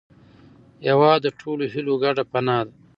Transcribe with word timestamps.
هېواد 0.85 1.19
د 1.23 1.27
ټولو 1.39 1.63
هیلو 1.73 1.93
ګډه 2.03 2.23
پناه 2.31 2.61
ده. 2.67 2.73